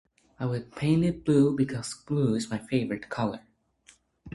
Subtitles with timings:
[0.39, 3.41] I would paint it blue because blue ia my favorite color.